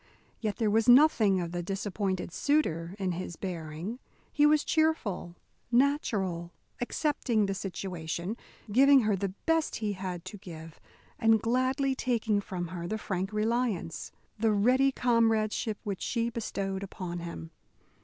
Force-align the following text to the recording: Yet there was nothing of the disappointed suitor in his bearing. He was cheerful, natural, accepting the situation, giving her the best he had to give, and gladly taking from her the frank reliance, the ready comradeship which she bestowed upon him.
Yet 0.39 0.55
there 0.55 0.71
was 0.71 0.89
nothing 0.89 1.39
of 1.39 1.51
the 1.51 1.61
disappointed 1.61 2.33
suitor 2.33 2.95
in 2.97 3.11
his 3.11 3.35
bearing. 3.35 3.99
He 4.33 4.47
was 4.47 4.63
cheerful, 4.63 5.35
natural, 5.71 6.51
accepting 6.79 7.45
the 7.45 7.53
situation, 7.53 8.35
giving 8.71 9.01
her 9.01 9.15
the 9.15 9.35
best 9.45 9.75
he 9.75 9.93
had 9.93 10.25
to 10.25 10.37
give, 10.37 10.79
and 11.19 11.39
gladly 11.39 11.93
taking 11.93 12.41
from 12.41 12.69
her 12.69 12.87
the 12.87 12.97
frank 12.97 13.31
reliance, 13.31 14.11
the 14.39 14.51
ready 14.53 14.91
comradeship 14.91 15.77
which 15.83 16.01
she 16.01 16.31
bestowed 16.31 16.81
upon 16.81 17.19
him. 17.19 17.51